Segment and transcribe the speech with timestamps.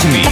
[0.00, 0.22] בינתחומי.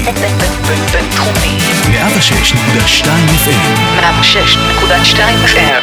[0.92, 1.58] בינתחומי.
[1.84, 3.06] 106.2
[3.44, 4.00] FM.
[4.00, 5.16] 106.2
[5.46, 5.82] FM.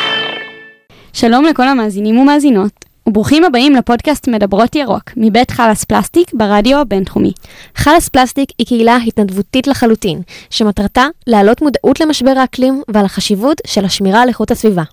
[1.13, 2.71] שלום לכל המאזינים ומאזינות,
[3.07, 7.31] וברוכים הבאים לפודקאסט מדברות ירוק, מבית חלאס פלסטיק ברדיו הבינתחומי.
[7.75, 14.21] חלאס פלסטיק היא קהילה התנדבותית לחלוטין, שמטרתה להעלות מודעות למשבר האקלים ועל החשיבות של השמירה
[14.21, 14.83] על איכות הסביבה.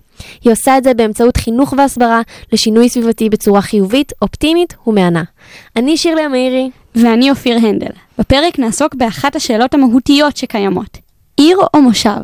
[0.43, 2.21] היא עושה את זה באמצעות חינוך והסברה
[2.51, 5.23] לשינוי סביבתי בצורה חיובית, אופטימית ומהנה.
[5.75, 6.69] אני שירלי המאירי.
[6.95, 7.91] ואני אופיר הנדל.
[8.19, 10.97] בפרק נעסוק באחת השאלות המהותיות שקיימות.
[11.37, 12.19] עיר או מושב?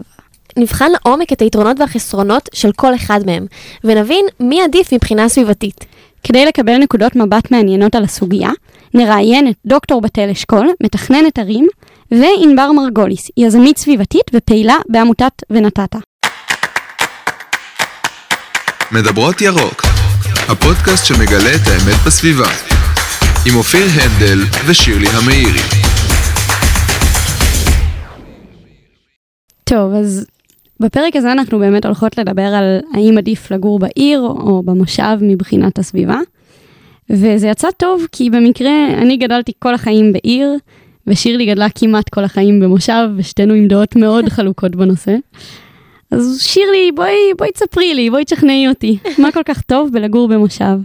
[0.58, 3.46] נבחן לעומק את היתרונות והחסרונות של כל אחד מהם,
[3.84, 5.86] ונבין מי עדיף מבחינה סביבתית.
[6.24, 8.50] כדי לקבל נקודות מבט מעניינות על הסוגיה,
[8.94, 11.68] נראיין את דוקטור בתל אשכול, מתכננת ערים,
[12.12, 15.98] וענבר מרגוליס, יזמית סביבתית ופעילה בעמותת ונתתה.
[18.92, 19.82] מדברות ירוק,
[20.50, 22.50] הפודקאסט שמגלה את האמת בסביבה,
[23.46, 25.79] עם אופיר הנדל ושירלי המאירי.
[29.70, 30.26] טוב, אז
[30.80, 36.20] בפרק הזה אנחנו באמת הולכות לדבר על האם עדיף לגור בעיר או במושב מבחינת הסביבה.
[37.10, 40.56] וזה יצא טוב, כי במקרה אני גדלתי כל החיים בעיר,
[41.08, 45.16] ושירלי גדלה כמעט כל החיים במושב, ושתינו עם דעות מאוד חלוקות בנושא.
[46.12, 50.80] אז שירלי, בואי, בואי תספרי לי, בואי תשכנעי אותי, מה כל כך טוב בלגור במושב?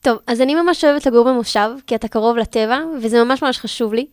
[0.00, 3.94] טוב, אז אני ממש אוהבת לגור במושב, כי אתה קרוב לטבע, וזה ממש ממש חשוב
[3.94, 4.06] לי.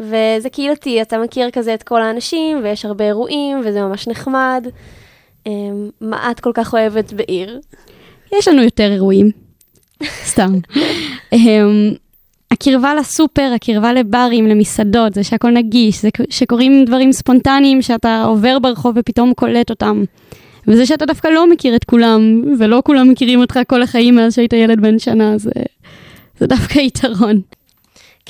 [0.00, 4.66] וזה קהילתי, אתה מכיר כזה את כל האנשים, ויש הרבה אירועים, וזה ממש נחמד.
[5.46, 7.60] אמ, מה את כל כך אוהבת בעיר?
[8.32, 9.30] יש לנו יותר אירועים,
[10.30, 10.52] סתם.
[11.32, 11.92] אמ,
[12.50, 18.94] הקרבה לסופר, הקרבה לברים, למסעדות, זה שהכל נגיש, זה שקורים דברים ספונטניים שאתה עובר ברחוב
[18.98, 20.04] ופתאום קולט אותם.
[20.68, 24.52] וזה שאתה דווקא לא מכיר את כולם, ולא כולם מכירים אותך כל החיים מאז שהיית
[24.52, 25.50] ילד בן שנה, זה,
[26.38, 27.40] זה דווקא יתרון.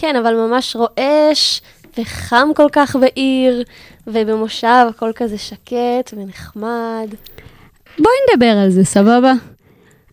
[0.00, 1.60] כן, אבל ממש רועש
[1.98, 3.62] וחם כל כך בעיר,
[4.06, 7.08] ובמושב הכל כזה שקט ונחמד.
[7.98, 9.32] בואי נדבר על זה, סבבה?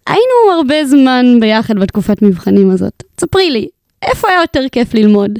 [0.07, 3.03] היינו הרבה זמן ביחד בתקופת מבחנים הזאת.
[3.21, 3.67] ספרי לי,
[4.01, 5.31] איפה היה יותר כיף ללמוד?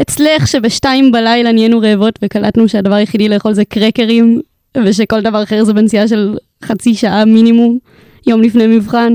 [0.00, 4.40] אצלך שבשתיים בלילה נהיינו רעבות וקלטנו שהדבר היחידי לאכול זה קרקרים,
[4.84, 7.78] ושכל דבר אחר זה בנסיעה של חצי שעה מינימום,
[8.26, 9.12] יום לפני מבחן?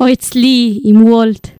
[0.00, 1.51] או אצלי עם וולט.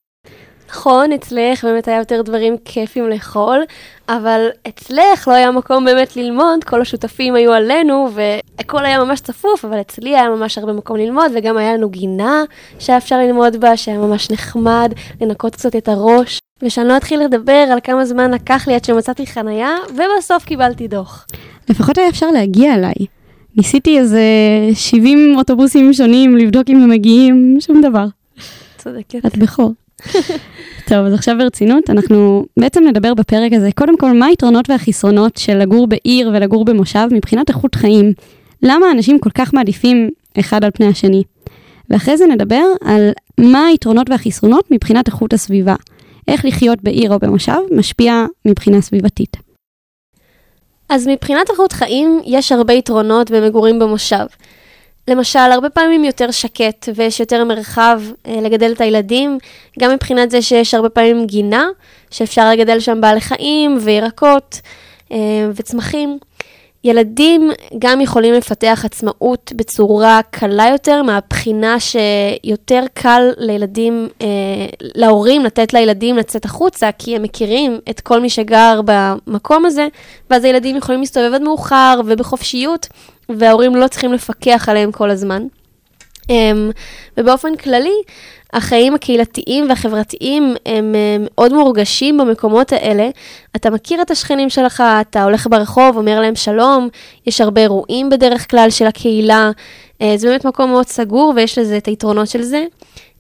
[0.73, 3.63] נכון, אצלך באמת היה יותר דברים כיפים לאכול,
[4.09, 9.65] אבל אצלך לא היה מקום באמת ללמוד, כל השותפים היו עלינו, והכל היה ממש צפוף,
[9.65, 12.45] אבל אצלי היה ממש הרבה מקום ללמוד, וגם היה לנו גינה
[12.79, 16.39] שהיה אפשר ללמוד בה, שהיה ממש נחמד, לנקות קצת את הראש.
[16.63, 21.27] ושאני לא אתחיל לדבר על כמה זמן לקח לי עד שמצאתי חנייה, ובסוף קיבלתי דוח.
[21.69, 23.07] לפחות היה אפשר להגיע אליי.
[23.57, 24.23] ניסיתי איזה
[24.75, 28.07] 70 אוטובוסים שונים לבדוק אם הם מגיעים, שום דבר.
[28.79, 29.27] צודקת.
[29.27, 29.73] את בכור.
[30.93, 35.59] טוב, אז עכשיו ברצינות, אנחנו בעצם נדבר בפרק הזה, קודם כל, מה היתרונות והחסרונות של
[35.59, 38.13] לגור בעיר ולגור במושב מבחינת איכות חיים?
[38.63, 40.11] למה אנשים כל כך מעדיפים
[40.41, 41.23] אחד על פני השני?
[41.91, 43.11] ואחרי זה נדבר על
[43.41, 45.75] מה היתרונות והחסרונות מבחינת איכות הסביבה.
[46.29, 49.37] איך לחיות בעיר או במושב משפיע מבחינה סביבתית.
[50.89, 54.27] אז מבחינת איכות חיים, יש הרבה יתרונות במגורים במושב.
[55.09, 59.39] למשל, הרבה פעמים יותר שקט ויש יותר מרחב אה, לגדל את הילדים,
[59.79, 61.67] גם מבחינת זה שיש הרבה פעמים גינה,
[62.11, 64.61] שאפשר לגדל שם בעלי חיים וירקות
[65.13, 65.19] אה,
[65.55, 66.19] וצמחים.
[66.85, 74.27] ילדים גם יכולים לפתח עצמאות בצורה קלה יותר, מהבחינה שיותר קל לילדים, אה,
[74.81, 79.89] להורים לתת לילדים לצאת החוצה, כי הם מכירים את כל מי שגר במקום הזה,
[80.31, 82.89] ואז הילדים יכולים להסתובב עד מאוחר ובחופשיות,
[83.29, 85.43] וההורים לא צריכים לפקח עליהם כל הזמן.
[86.31, 86.71] אמ,
[87.17, 88.03] ובאופן כללי,
[88.53, 93.09] החיים הקהילתיים והחברתיים הם מאוד מורגשים במקומות האלה.
[93.57, 96.89] אתה מכיר את השכנים שלך, אתה הולך ברחוב, אומר להם שלום,
[97.27, 99.51] יש הרבה אירועים בדרך כלל של הקהילה.
[100.03, 102.65] אה, זה באמת מקום מאוד סגור ויש לזה את היתרונות של זה.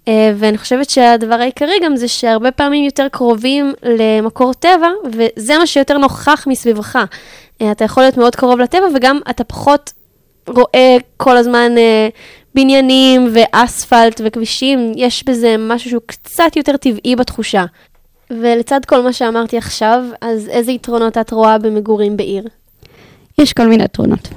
[0.09, 5.66] אה, ואני חושבת שהדבר העיקרי גם זה שהרבה פעמים יותר קרובים למקור טבע, וזה מה
[5.66, 6.98] שיותר נוכח מסביבך.
[7.62, 9.92] אה, אתה יכול להיות מאוד קרוב לטבע וגם אתה פחות
[10.48, 11.72] רואה כל הזמן
[12.54, 17.64] בניינים ואספלט וכבישים, יש בזה משהו שהוא קצת יותר טבעי בתחושה.
[18.30, 22.44] ולצד כל מה שאמרתי עכשיו, אז איזה יתרונות את רואה במגורים בעיר?
[23.38, 24.28] יש כל מיני יתרונות.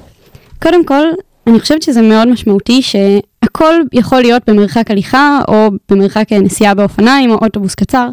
[0.61, 1.07] קודם כל,
[1.47, 7.35] אני חושבת שזה מאוד משמעותי שהכל יכול להיות במרחק הליכה, או במרחק נסיעה באופניים, או
[7.35, 8.07] אוטובוס קצר.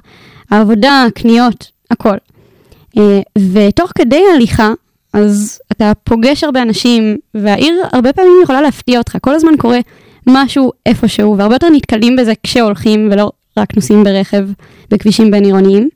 [0.51, 2.17] העבודה, קניות, הכל.
[2.99, 3.21] אה,
[3.53, 4.73] ותוך כדי הליכה,
[5.13, 9.17] אז אתה פוגש הרבה אנשים, והעיר הרבה פעמים יכולה להפתיע אותך.
[9.21, 9.79] כל הזמן קורה
[10.27, 14.49] משהו איפשהו, והרבה יותר נתקלים בזה כשהולכים ולא רק נוסעים ברכב
[14.91, 15.89] בכבישים בין עירוניים.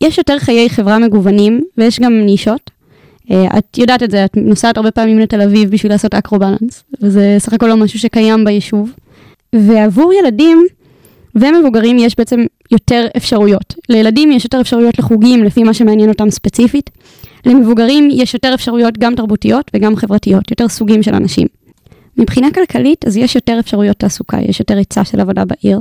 [0.00, 2.70] יש יותר חיי חברה מגוונים, ויש גם נישות.
[3.30, 7.36] אה, את יודעת את זה, את נוסעת הרבה פעמים לתל אביב בשביל לעשות אקרו-בלנס, וזה
[7.38, 8.92] סך הכל לא משהו שקיים ביישוב.
[9.52, 10.66] ועבור ילדים
[11.34, 13.74] ומבוגרים יש בעצם יותר אפשרויות.
[13.88, 16.90] לילדים יש יותר אפשרויות לחוגים לפי מה שמעניין אותם ספציפית.
[17.46, 21.46] למבוגרים יש יותר אפשרויות גם תרבותיות וגם חברתיות, יותר סוגים של אנשים.
[22.16, 25.80] מבחינה כלכלית, אז יש יותר אפשרויות תעסוקה, יש יותר היצע של עבודה בעיר.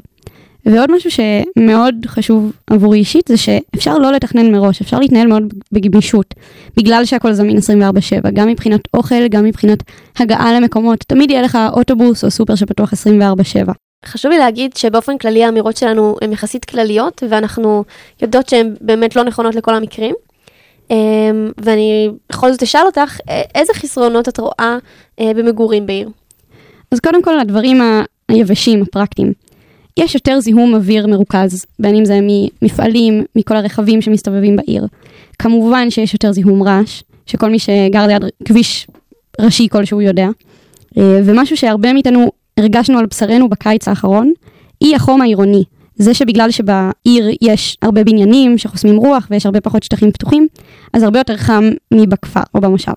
[0.65, 6.35] ועוד משהו שמאוד חשוב עבורי אישית, זה שאפשר לא לתכנן מראש, אפשר להתנהל מאוד בגמישות,
[6.77, 9.83] בגלל שהכל זמין 24/7, גם מבחינת אוכל, גם מבחינת
[10.19, 13.73] הגעה למקומות, תמיד יהיה לך אוטובוס או סופר שפתוח 24/7.
[14.05, 17.83] חשוב לי להגיד שבאופן כללי האמירות שלנו הן יחסית כלליות, ואנחנו
[18.21, 20.15] יודעות שהן באמת לא נכונות לכל המקרים.
[20.91, 23.19] אמ, ואני בכל זאת אשאל אותך,
[23.55, 24.77] איזה חסרונות את רואה
[25.19, 26.09] אה, במגורים בעיר?
[26.91, 27.81] אז קודם כל הדברים
[28.29, 29.33] היבשים, הפרקטיים.
[29.97, 34.87] יש יותר זיהום אוויר מרוכז, בין אם זה ממפעלים, מכל הרכבים שמסתובבים בעיר.
[35.39, 38.87] כמובן שיש יותר זיהום רעש, שכל מי שגר ליד כביש
[39.41, 40.27] ראשי כלשהו יודע.
[40.97, 44.31] ומשהו שהרבה מאיתנו הרגשנו על בשרנו בקיץ האחרון,
[44.81, 45.63] אי החום העירוני.
[45.95, 50.47] זה שבגלל שבעיר יש הרבה בניינים שחוסמים רוח ויש הרבה פחות שטחים פתוחים,
[50.93, 51.63] אז הרבה יותר חם
[51.93, 52.91] מבכפר או במושב.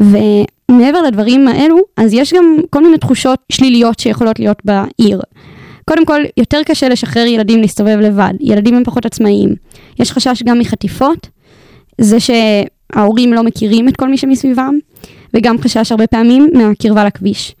[0.00, 5.20] ומעבר לדברים האלו, אז יש גם כל מיני תחושות שליליות שיכולות להיות בעיר.
[5.88, 9.54] קודם כל, יותר קשה לשחרר ילדים להסתובב לבד, ילדים הם פחות עצמאיים.
[10.00, 11.28] יש חשש גם מחטיפות,
[12.00, 14.78] זה שההורים לא מכירים את כל מי שמסביבם,
[15.34, 17.54] וגם חשש הרבה פעמים מהקרבה לכביש.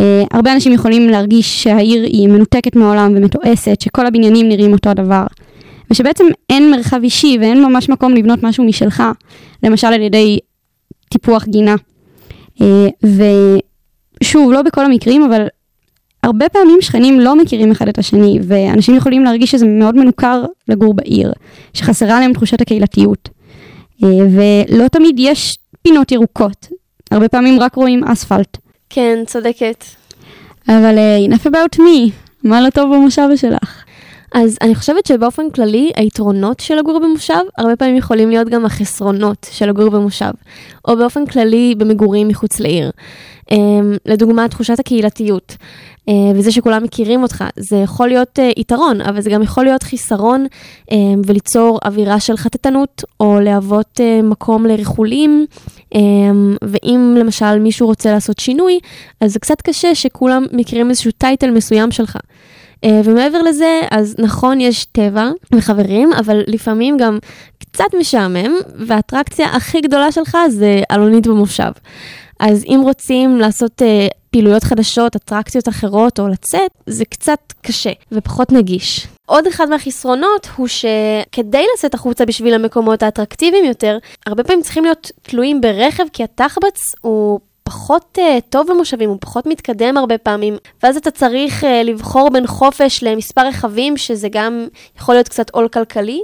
[0.00, 5.24] Uh, הרבה אנשים יכולים להרגיש שהעיר היא מנותקת מהעולם ומתועסת, שכל הבניינים נראים אותו הדבר.
[5.90, 9.02] ושבעצם אין מרחב אישי ואין ממש מקום לבנות משהו משלך,
[9.62, 10.38] למשל על ידי
[11.08, 11.74] טיפוח גינה.
[12.58, 12.62] Uh,
[14.22, 15.46] ושוב, לא בכל המקרים, אבל
[16.22, 20.94] הרבה פעמים שכנים לא מכירים אחד את השני, ואנשים יכולים להרגיש שזה מאוד מנוכר לגור
[20.94, 21.32] בעיר,
[21.74, 23.28] שחסרה להם תחושת הקהילתיות.
[24.02, 26.68] Uh, ולא תמיד יש פינות ירוקות,
[27.10, 28.61] הרבה פעמים רק רואים אספלט.
[28.94, 29.84] כן, צודקת.
[30.68, 32.10] אבל uh, enough about me,
[32.44, 33.84] מה לא טוב במושב שלך?
[34.34, 39.46] אז אני חושבת שבאופן כללי, היתרונות של לגור במושב, הרבה פעמים יכולים להיות גם החסרונות
[39.50, 40.30] של לגור במושב,
[40.88, 42.90] או באופן כללי במגורים מחוץ לעיר.
[43.52, 43.54] Um,
[44.06, 45.56] לדוגמה, תחושת הקהילתיות,
[46.10, 49.82] uh, וזה שכולם מכירים אותך, זה יכול להיות uh, יתרון, אבל זה גם יכול להיות
[49.82, 50.46] חיסרון,
[50.90, 50.94] um,
[51.26, 55.46] וליצור אווירה של חטטנות, או להוות uh, מקום לריחולים,
[55.94, 55.98] um,
[56.62, 58.78] ואם למשל מישהו רוצה לעשות שינוי,
[59.20, 62.16] אז זה קצת קשה שכולם מכירים איזשהו טייטל מסוים שלך.
[63.04, 67.18] ומעבר לזה, אז נכון, יש טבע וחברים, אבל לפעמים גם
[67.58, 68.52] קצת משעמם,
[68.86, 71.70] והאטרקציה הכי גדולה שלך זה אלונית במושב.
[72.42, 73.84] אז אם רוצים לעשות uh,
[74.30, 79.06] פעילויות חדשות, אטרקציות אחרות או לצאת, זה קצת קשה ופחות נגיש.
[79.26, 85.10] עוד אחד מהחסרונות הוא שכדי לצאת החוצה בשביל המקומות האטרקטיביים יותר, הרבה פעמים צריכים להיות
[85.22, 90.96] תלויים ברכב, כי התחבץ הוא פחות uh, טוב במושבים, הוא פחות מתקדם הרבה פעמים, ואז
[90.96, 94.66] אתה צריך uh, לבחור בין חופש למספר רכבים, שזה גם
[94.98, 96.22] יכול להיות קצת עול כלכלי,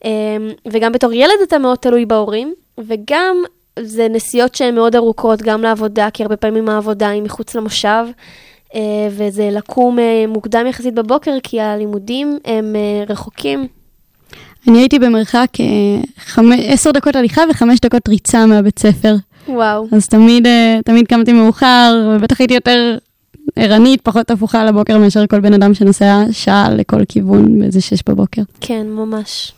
[0.00, 0.06] um,
[0.70, 3.36] וגם בתור ילד אתה מאוד תלוי בהורים, וגם
[3.82, 8.04] זה נסיעות שהן מאוד ארוכות, גם לעבודה, כי הרבה פעמים העבודה היא מחוץ למושב,
[8.68, 8.76] uh,
[9.10, 12.76] וזה לקום uh, מוקדם יחסית בבוקר, כי הלימודים הם
[13.06, 13.66] uh, רחוקים.
[14.68, 15.48] אני הייתי במרחק
[16.66, 19.14] עשר דקות הליכה וחמש דקות ריצה מהבית ספר.
[19.48, 19.86] וואו.
[19.92, 20.46] אז תמיד,
[20.84, 22.98] תמיד קמתי מאוחר, ובטח הייתי יותר
[23.56, 28.42] ערנית, פחות הפוכה לבוקר מאשר כל בן אדם שנוסע שעה לכל כיוון באיזה שש בבוקר.
[28.60, 29.52] כן, ממש.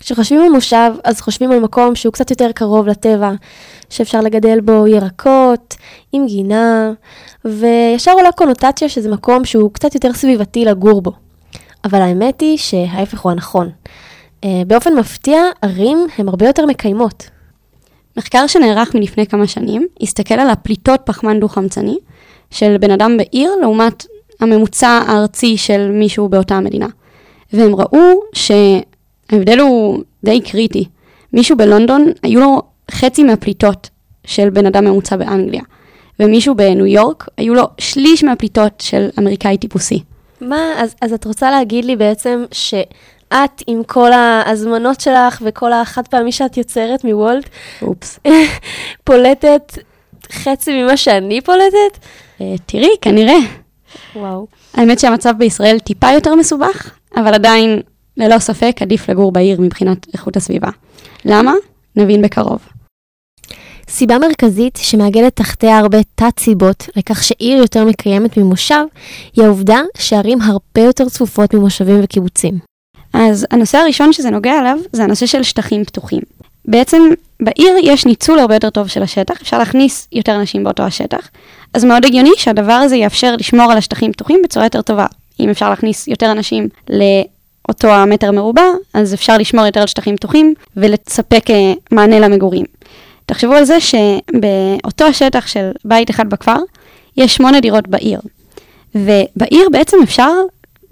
[0.00, 3.30] כשחושבים על מושב, אז חושבים על מקום שהוא קצת יותר קרוב לטבע,
[3.90, 5.76] שאפשר לגדל בו ירקות,
[6.12, 6.92] עם גינה,
[7.44, 11.12] וישר עולה קונוטציה שזה מקום שהוא קצת יותר סביבתי לגור בו.
[11.84, 13.70] אבל האמת היא שההפך הוא הנכון.
[14.44, 17.30] אה, באופן מפתיע, ערים הן הרבה יותר מקיימות.
[18.16, 21.98] מחקר שנערך מלפני כמה שנים, הסתכל על הפליטות פחמן דו-חמצני
[22.50, 24.06] של בן אדם בעיר לעומת
[24.40, 26.86] הממוצע הארצי של מישהו באותה המדינה.
[27.52, 28.20] והם ראו
[29.30, 30.84] שההבדל הוא די קריטי.
[31.32, 33.90] מישהו בלונדון, היו לו חצי מהפליטות
[34.26, 35.62] של בן אדם ממוצע באנגליה.
[36.20, 40.02] ומישהו בניו יורק, היו לו שליש מהפליטות של אמריקאי טיפוסי.
[40.40, 42.74] מה, אז, אז את רוצה להגיד לי בעצם ש...
[43.34, 47.48] את עם כל ההזמנות שלך וכל החד פעמי שאת יוצרת מוולט,
[47.82, 48.18] אופס.
[49.04, 49.78] פולטת
[50.32, 51.98] חצי ממה שאני פולטת?
[52.40, 53.38] אה, תראי, כנראה.
[54.16, 54.46] וואו.
[54.74, 57.80] האמת שהמצב בישראל טיפה יותר מסובך, אבל עדיין,
[58.20, 60.68] ללא ספק, עדיף לגור בעיר מבחינת איכות הסביבה.
[61.24, 61.52] למה?
[61.96, 62.58] נבין בקרוב.
[63.88, 68.84] סיבה מרכזית שמעגלת תחתיה הרבה תת-סיבות לכך שעיר יותר מקיימת ממושב,
[69.36, 72.58] היא העובדה שערים הרבה יותר צפופות ממושבים וקיבוצים.
[73.12, 76.20] אז הנושא הראשון שזה נוגע אליו זה הנושא של שטחים פתוחים.
[76.64, 77.02] בעצם
[77.42, 81.28] בעיר יש ניצול הרבה יותר טוב של השטח, אפשר להכניס יותר אנשים באותו השטח,
[81.74, 85.06] אז מאוד הגיוני שהדבר הזה יאפשר לשמור על השטחים פתוחים בצורה יותר טובה.
[85.40, 86.68] אם אפשר להכניס יותר אנשים
[87.70, 88.62] לאותו המטר מרובע,
[88.94, 92.64] אז אפשר לשמור יותר על שטחים פתוחים ולספק אה, מענה למגורים.
[93.26, 96.56] תחשבו על זה שבאותו השטח של בית אחד בכפר,
[97.16, 98.20] יש שמונה דירות בעיר.
[98.94, 100.30] ובעיר בעצם אפשר,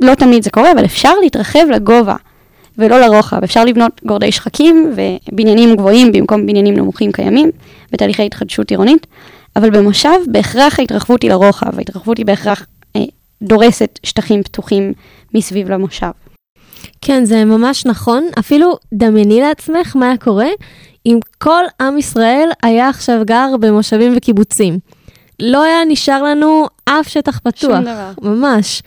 [0.01, 2.17] לא תמיד זה קורה, אבל אפשר להתרחב לגובה
[2.79, 3.43] ולא לרוחב.
[3.45, 4.95] אפשר לבנות גורדי שחקים
[5.33, 7.51] ובניינים גבוהים במקום בניינים נמוכים קיימים
[7.93, 9.07] בתהליכי התחדשות עירונית,
[9.57, 12.67] אבל במושב בהכרח ההתרחבות היא לרוחב, ההתרחבות היא בהכרח
[12.97, 13.05] אה,
[13.43, 14.93] דורסת שטחים פתוחים
[15.35, 16.28] מסביב למושב.
[17.01, 18.27] כן, זה ממש נכון.
[18.39, 20.49] אפילו דמייני לעצמך מה היה קורה
[21.07, 24.79] אם כל עם ישראל היה עכשיו גר במושבים וקיבוצים.
[25.43, 27.61] לא היה נשאר לנו אף שטח פתוח.
[27.61, 28.11] שום דבר.
[28.23, 28.83] ממש.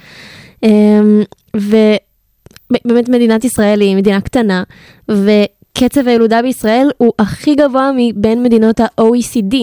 [0.64, 1.22] אמ,
[1.56, 4.64] ובאמת מדינת ישראל היא מדינה קטנה,
[5.10, 9.56] וקצב הילודה בישראל הוא הכי גבוה מבין מדינות ה-OECD.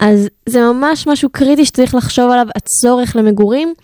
[0.00, 3.74] אז זה ממש משהו קריטי שצריך לחשוב עליו, הצורך למגורים,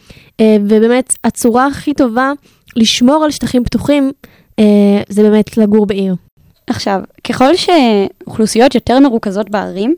[0.40, 2.32] אה, ובאמת הצורה הכי טובה
[2.76, 4.12] לשמור על שטחים פתוחים
[4.58, 6.14] אה, זה באמת לגור בעיר.
[6.66, 9.94] עכשיו, ככל שאוכלוסיות יותר מרוכזות בערים,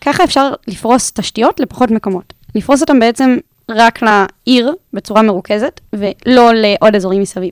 [0.00, 2.32] ככה אפשר לפרוס תשתיות לפחות מקומות.
[2.54, 3.36] לפרוס אותם בעצם
[3.70, 7.50] רק לעיר בצורה מרוכזת, ולא לעוד אזורים מסביב.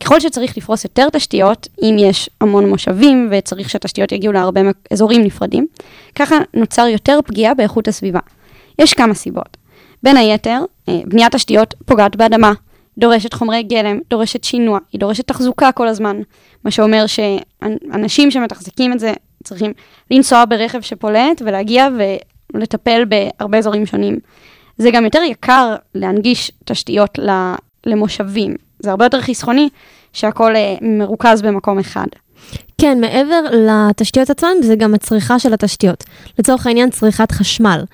[0.00, 4.60] ככל שצריך לפרוס יותר תשתיות, אם יש המון מושבים וצריך שהתשתיות יגיעו להרבה
[4.90, 5.66] אזורים נפרדים,
[6.14, 8.20] ככה נוצר יותר פגיעה באיכות הסביבה.
[8.78, 9.56] יש כמה סיבות.
[10.02, 12.52] בין היתר, אה, בניית תשתיות פוגעת באדמה,
[12.98, 16.20] דורשת חומרי גלם, דורשת שינוע, היא דורשת תחזוקה כל הזמן,
[16.64, 19.12] מה שאומר שאנשים שמתחזקים את זה
[19.44, 19.72] צריכים
[20.10, 21.88] לנסוע ברכב שפולט ולהגיע
[22.54, 24.18] ולטפל בהרבה אזורים שונים.
[24.78, 27.18] זה גם יותר יקר להנגיש תשתיות
[27.86, 28.54] למושבים.
[28.78, 29.68] זה הרבה יותר חסכוני
[30.12, 32.06] שהכל אה, מרוכז במקום אחד.
[32.80, 36.04] כן, מעבר לתשתיות עצמן, זה גם הצריכה של התשתיות.
[36.38, 37.84] לצורך העניין, צריכת חשמל.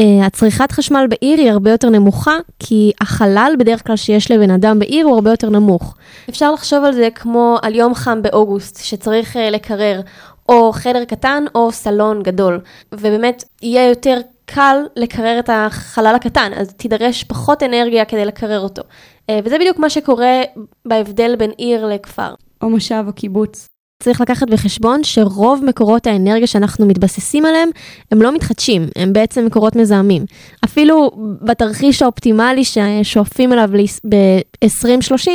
[0.00, 4.78] Uh, הצריכת חשמל בעיר היא הרבה יותר נמוכה, כי החלל בדרך כלל שיש לבן אדם
[4.78, 5.96] בעיר הוא הרבה יותר נמוך.
[6.28, 10.00] אפשר לחשוב על זה כמו על יום חם באוגוסט, שצריך uh, לקרר
[10.48, 12.60] או חדר קטן או סלון גדול.
[12.92, 18.82] ובאמת, יהיה יותר קל לקרר את החלל הקטן, אז תידרש פחות אנרגיה כדי לקרר אותו.
[18.82, 20.42] Uh, וזה בדיוק מה שקורה
[20.84, 22.34] בהבדל בין עיר לכפר.
[22.62, 23.66] או מושב או קיבוץ.
[24.02, 27.68] צריך לקחת בחשבון שרוב מקורות האנרגיה שאנחנו מתבססים עליהם
[28.12, 30.24] הם לא מתחדשים, הם בעצם מקורות מזהמים.
[30.64, 31.10] אפילו
[31.42, 33.70] בתרחיש האופטימלי ששואפים אליו
[34.08, 35.30] ב-2030,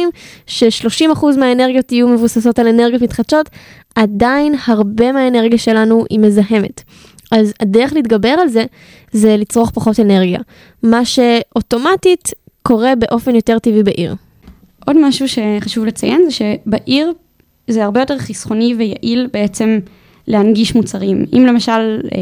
[0.47, 3.49] ש-30% מהאנרגיות יהיו מבוססות על אנרגיות מתחדשות,
[3.95, 6.83] עדיין הרבה מהאנרגיה שלנו היא מזהמת.
[7.31, 8.65] אז הדרך להתגבר על זה,
[9.11, 10.39] זה לצרוך פחות אנרגיה.
[10.83, 12.29] מה שאוטומטית
[12.63, 14.15] קורה באופן יותר טבעי בעיר.
[14.85, 17.13] עוד משהו שחשוב לציין זה שבעיר
[17.71, 19.79] זה הרבה יותר חסכוני ויעיל בעצם
[20.27, 21.25] להנגיש מוצרים.
[21.33, 22.19] אם למשל אה,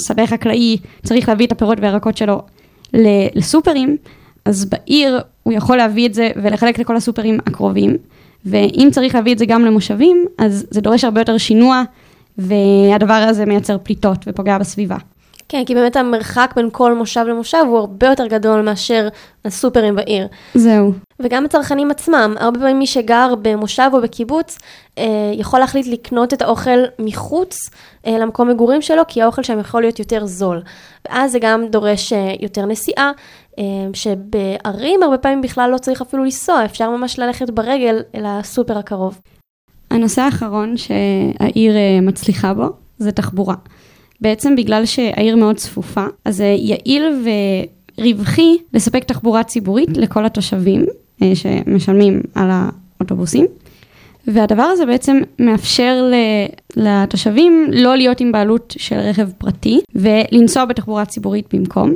[0.00, 2.42] שדה חקלאי צריך להביא את הפירות והירקות שלו
[3.34, 3.96] לסופרים,
[4.44, 7.96] אז בעיר הוא יכול להביא את זה ולחלק לכל הסופרים הקרובים,
[8.46, 11.82] ואם צריך להביא את זה גם למושבים, אז זה דורש הרבה יותר שינוע,
[12.38, 14.96] והדבר הזה מייצר פליטות ופוגע בסביבה.
[15.48, 19.08] כן, כי באמת המרחק בין כל מושב למושב הוא הרבה יותר גדול מאשר
[19.44, 20.26] הסופרים בעיר.
[20.54, 20.92] זהו.
[21.22, 24.58] וגם הצרכנים עצמם, הרבה פעמים מי שגר במושב או בקיבוץ,
[24.98, 27.70] אה, יכול להחליט לקנות את האוכל מחוץ
[28.06, 30.62] אה, למקום מגורים שלו, כי האוכל שם יכול להיות יותר זול.
[31.08, 33.12] ואז זה גם דורש אה, יותר נסיעה,
[33.58, 38.78] אה, שבערים הרבה פעמים בכלל לא צריך אפילו לנסוע, אפשר ממש ללכת ברגל אל הסופר
[38.78, 39.18] הקרוב.
[39.90, 42.66] הנושא האחרון שהעיר אה, מצליחה בו
[42.98, 43.54] זה תחבורה.
[44.20, 47.24] בעצם בגלל שהעיר מאוד צפופה, אז זה יעיל
[47.98, 50.86] ורווחי לספק תחבורה ציבורית לכל התושבים אה,
[51.34, 53.46] שמשלמים על האוטובוסים.
[54.26, 56.10] והדבר הזה בעצם מאפשר
[56.76, 61.94] לתושבים לא להיות עם בעלות של רכב פרטי ולנסוע בתחבורה ציבורית במקום.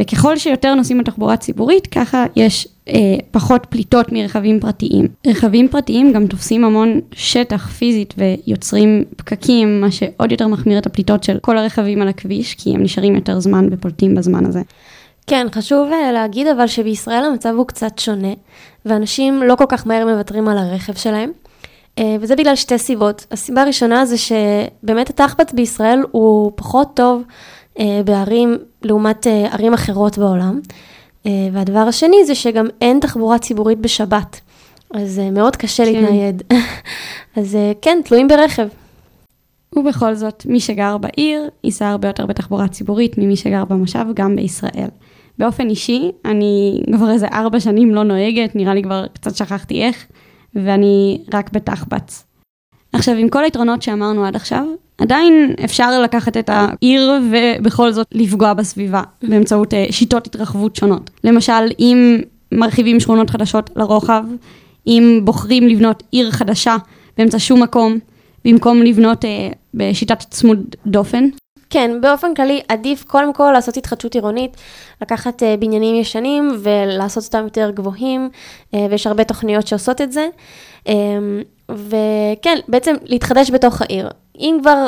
[0.00, 5.08] וככל שיותר נוסעים בתחבורה ציבורית, ככה יש אה, פחות פליטות מרכבים פרטיים.
[5.26, 11.24] רכבים פרטיים גם תופסים המון שטח פיזית ויוצרים פקקים, מה שעוד יותר מחמיר את הפליטות
[11.24, 14.62] של כל הרכבים על הכביש, כי הם נשארים יותר זמן ופולטים בזמן הזה.
[15.26, 18.32] כן, חשוב אה, להגיד אבל שבישראל המצב הוא קצת שונה,
[18.86, 21.32] ואנשים לא כל כך מהר מוותרים על הרכב שלהם.
[21.98, 23.26] אה, וזה בגלל שתי סיבות.
[23.30, 27.22] הסיבה הראשונה זה שבאמת התחבץ בישראל הוא פחות טוב
[27.78, 30.60] אה, בערים לעומת ערים אחרות בעולם.
[31.52, 34.40] והדבר השני זה שגם אין תחבורה ציבורית בשבת.
[34.94, 35.92] אז מאוד קשה כן.
[35.92, 36.42] להתנייד.
[37.36, 38.68] אז כן, תלויים ברכב.
[39.76, 44.88] ובכל זאת, מי שגר בעיר ייסע הרבה יותר בתחבורה ציבורית ממי שגר במושב, גם בישראל.
[45.38, 50.06] באופן אישי, אני כבר איזה ארבע שנים לא נוהגת, נראה לי כבר קצת שכחתי איך,
[50.54, 52.24] ואני רק בתחבץ.
[52.92, 54.66] עכשיו, עם כל היתרונות שאמרנו עד עכשיו,
[54.98, 61.10] עדיין אפשר לקחת את העיר ובכל זאת לפגוע בסביבה באמצעות אה, שיטות התרחבות שונות.
[61.24, 62.20] למשל, אם
[62.52, 64.24] מרחיבים שכונות חדשות לרוחב,
[64.86, 66.76] אם בוחרים לבנות עיר חדשה
[67.18, 67.98] באמצע שום מקום,
[68.44, 71.24] במקום לבנות אה, בשיטת צמוד דופן.
[71.70, 74.56] כן, באופן כללי עדיף קודם כל לעשות התחדשות עירונית,
[75.02, 80.28] לקחת uh, בניינים ישנים ולעשות אותם יותר גבוהים, uh, ויש הרבה תוכניות שעושות את זה.
[80.84, 80.90] Um,
[81.68, 84.08] וכן, בעצם להתחדש בתוך העיר.
[84.38, 84.86] אם כבר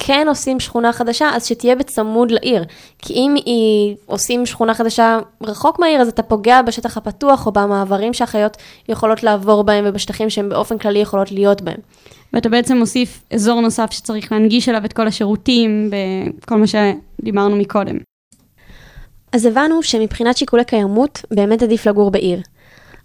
[0.00, 2.64] כן עושים שכונה חדשה, אז שתהיה בצמוד לעיר.
[2.98, 8.12] כי אם היא עושים שכונה חדשה רחוק מהעיר, אז אתה פוגע בשטח הפתוח או במעברים
[8.12, 8.56] שהחיות
[8.88, 11.78] יכולות לעבור בהם ובשטחים שהן באופן כללי יכולות להיות בהם.
[12.32, 15.90] ואתה בעצם מוסיף אזור נוסף שצריך להנגיש אליו את כל השירותים
[16.42, 17.96] וכל מה שדיברנו מקודם.
[19.32, 22.40] אז הבנו שמבחינת שיקולי קיימות, באמת עדיף לגור בעיר.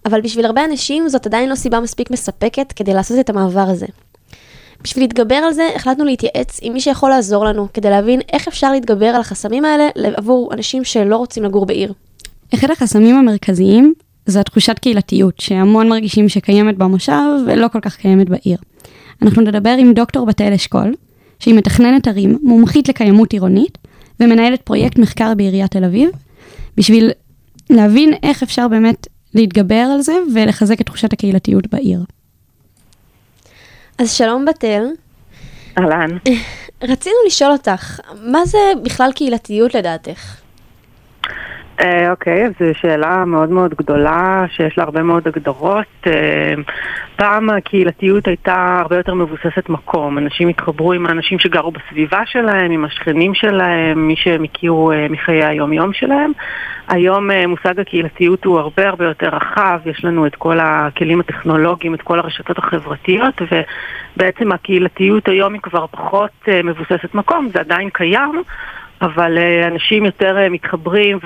[0.06, 3.86] אבל בשביל הרבה אנשים זאת עדיין לא סיבה מספיק מספקת כדי לעשות את המעבר הזה.
[4.84, 8.72] בשביל להתגבר על זה, החלטנו להתייעץ עם מי שיכול לעזור לנו, כדי להבין איך אפשר
[8.72, 11.94] להתגבר על החסמים האלה עבור אנשים שלא רוצים לגור בעיר.
[12.54, 13.94] אחד החסמים המרכזיים
[14.25, 18.58] זה התחושת קהילתיות, שהמון מרגישים שקיימת במושב ולא כל כך קיימת בעיר.
[19.22, 20.94] אנחנו נדבר עם דוקטור בתאל אשכול,
[21.40, 23.78] שהיא מתכננת ערים, מומחית לקיימות עירונית,
[24.20, 26.10] ומנהלת פרויקט מחקר בעיריית תל אביב,
[26.78, 27.12] בשביל
[27.70, 32.00] להבין איך אפשר באמת להתגבר על זה ולחזק את תחושת הקהילתיות בעיר.
[33.98, 34.84] אז שלום בתל.
[35.80, 36.18] אהלן.
[36.84, 40.43] רצינו לשאול אותך, מה זה בכלל קהילתיות לדעתך?
[41.82, 46.08] אה, אוקיי, אז זו שאלה מאוד מאוד גדולה, שיש לה הרבה מאוד הגדרות.
[46.08, 46.53] אה,
[47.15, 50.18] פעם הקהילתיות הייתה הרבה יותר מבוססת מקום.
[50.18, 55.46] אנשים התחברו עם האנשים שגרו בסביבה שלהם, עם השכנים שלהם, מי שהם הכירו אה, מחיי
[55.46, 56.32] היום-יום שלהם.
[56.88, 62.01] היום מושג הקהילתיות הוא הרבה הרבה יותר רחב, יש לנו את כל הכלים הטכנולוגיים, את
[62.01, 68.44] כל הרשתות החברתיות, ובעצם הקהילתיות היום היא כבר פחות מבוססת מקום, זה עדיין קיים.
[69.03, 71.20] אבל אה, אנשים יותר אה, מתחברים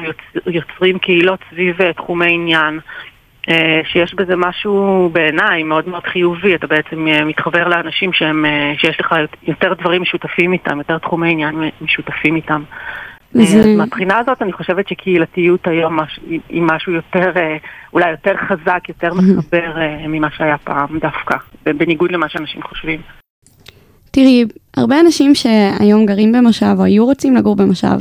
[0.45, 2.79] ויוצרים קהילות סביב אה, תחומי עניין.
[3.83, 8.45] שיש בזה משהו בעיניי מאוד מאוד חיובי, אתה בעצם מתחבר לאנשים שהם,
[8.77, 12.63] שיש לך יותר דברים משותפים איתם, יותר תחומי עניין משותפים איתם.
[13.31, 13.59] זה...
[13.59, 15.99] אז מהבחינה הזאת אני חושבת שקהילתיות היום.
[16.49, 17.31] היא משהו יותר,
[17.93, 19.75] אולי יותר חזק, יותר מחבר
[20.07, 22.99] ממה שהיה פעם דווקא, בניגוד למה שאנשים חושבים.
[24.17, 24.45] תראי,
[24.77, 27.97] הרבה אנשים שהיום גרים במושב או היו רוצים לגור במושב,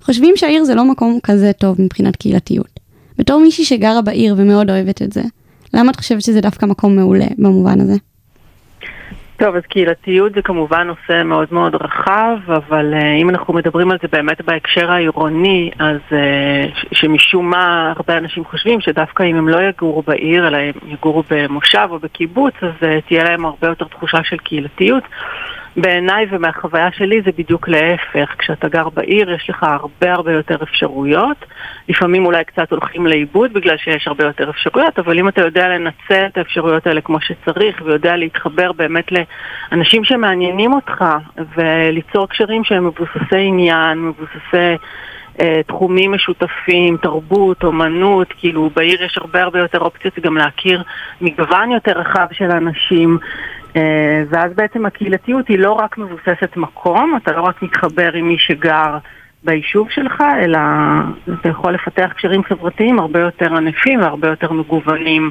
[0.00, 2.80] חושבים שהעיר זה לא מקום כזה טוב מבחינת קהילתיות.
[3.18, 5.22] בתור מישהי שגרה בעיר ומאוד אוהבת את זה,
[5.74, 7.94] למה את חושבת שזה דווקא מקום מעולה במובן הזה?
[9.36, 13.98] טוב, אז קהילתיות זה כמובן נושא מאוד מאוד רחב, אבל uh, אם אנחנו מדברים על
[14.02, 16.14] זה באמת בהקשר העירוני, אז uh,
[16.92, 21.88] שמשום מה הרבה אנשים חושבים שדווקא אם הם לא יגורו בעיר, אלא הם יגורו במושב
[21.90, 25.02] או בקיבוץ, אז uh, תהיה להם הרבה יותר תחושה של קהילתיות.
[25.76, 28.34] בעיניי ומהחוויה שלי זה בדיוק להפך.
[28.38, 31.36] כשאתה גר בעיר יש לך הרבה הרבה יותר אפשרויות.
[31.88, 36.26] לפעמים אולי קצת הולכים לאיבוד בגלל שיש הרבה יותר אפשרויות, אבל אם אתה יודע לנצל
[36.26, 39.06] את האפשרויות האלה כמו שצריך ויודע להתחבר באמת
[39.72, 41.04] לאנשים שמעניינים אותך
[41.56, 44.76] וליצור קשרים שהם מבוססי עניין, מבוססי...
[45.40, 50.82] אה, תחומים משותפים, תרבות, אומנות, כאילו בעיר יש הרבה הרבה יותר אופציות גם להכיר
[51.20, 53.18] מגוון יותר רחב של אנשים.
[53.76, 58.38] אה, ואז בעצם הקהילתיות היא לא רק מבוססת מקום, אתה לא רק מתחבר עם מי
[58.38, 58.98] שגר
[59.44, 60.58] ביישוב שלך, אלא
[61.40, 65.30] אתה יכול לפתח קשרים חברתיים הרבה יותר ענפים והרבה יותר מגוונים.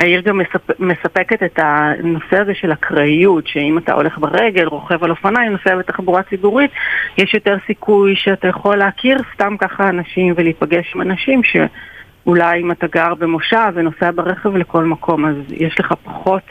[0.00, 0.80] העיר גם מספ...
[0.80, 6.22] מספקת את הנושא הזה של אקראיות, שאם אתה הולך ברגל, רוכב על אופניים, נוסע בתחבורה
[6.22, 6.70] ציבורית,
[7.18, 12.86] יש יותר סיכוי שאתה יכול להכיר סתם ככה אנשים ולהיפגש עם אנשים שאולי אם אתה
[12.86, 16.42] גר במושב ונוסע ברכב לכל מקום, אז יש לך פחות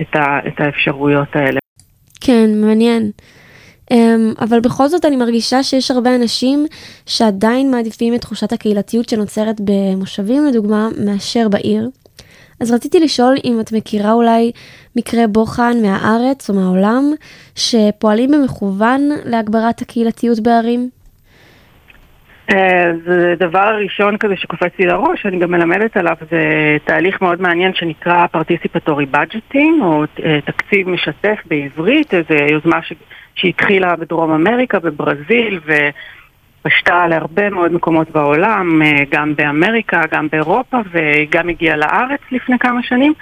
[0.00, 0.48] את, ה...
[0.48, 1.58] את האפשרויות האלה.
[2.20, 3.10] כן, מעניין.
[3.92, 3.94] Um,
[4.40, 6.66] אבל בכל זאת אני מרגישה שיש הרבה אנשים
[7.06, 11.88] שעדיין מעדיפים את תחושת הקהילתיות שנוצרת במושבים לדוגמה מאשר בעיר.
[12.60, 14.52] אז רציתי לשאול אם את מכירה אולי
[14.96, 17.12] מקרה בוחן מהארץ או מהעולם
[17.54, 20.90] שפועלים במכוון להגברת הקהילתיות בערים?
[22.50, 26.42] אה, זה דבר ראשון כזה שקופץ לי לראש, אני גם מלמדת עליו, זה
[26.84, 32.92] תהליך מאוד מעניין שנקרא Participatory Budgeting, או אה, תקציב משתף בעברית, זו יוזמה ש...
[33.34, 35.72] שהתחילה בדרום אמריקה, בברזיל, ו...
[36.68, 42.82] התפשטה להרבה מאוד מקומות בעולם, אה, גם באמריקה, גם באירופה, וגם הגיעה לארץ לפני כמה
[42.82, 43.12] שנים.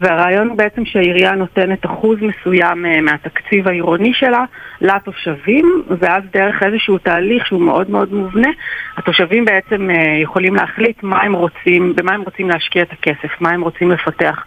[0.00, 4.44] והרעיון הוא בעצם שהעירייה נותנת אחוז מסוים אה, מהתקציב העירוני שלה
[4.80, 8.50] לתושבים, ואז דרך איזשהו תהליך שהוא מאוד מאוד מובנה,
[8.96, 13.50] התושבים בעצם אה, יכולים להחליט מה הם רוצים, במה הם רוצים להשקיע את הכסף, מה
[13.50, 14.44] הם רוצים לפתח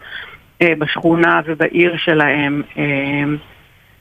[0.64, 2.62] בשכונה ובעיר שלהם.